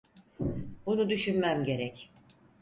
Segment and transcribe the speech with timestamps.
[0.85, 2.11] Bunu düşünmem gerek.